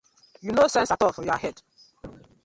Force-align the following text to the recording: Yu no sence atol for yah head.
Yu 0.45 0.53
no 0.53 0.65
sence 0.67 0.91
atol 0.93 1.13
for 1.15 1.23
yah 1.27 1.37
head. 1.43 1.57